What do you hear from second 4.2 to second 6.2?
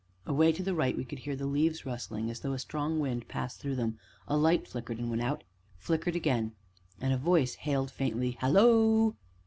a light flickered, went out, flickered